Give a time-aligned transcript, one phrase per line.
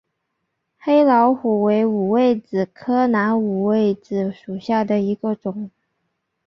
[0.79, 5.69] 黑老虎为五味子科南五味子属下的一个种。